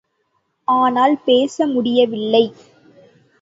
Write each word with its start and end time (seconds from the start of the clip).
ஆனால், 0.67 1.15
பேச 1.25 1.67
முடியவில்லை. 1.67 2.43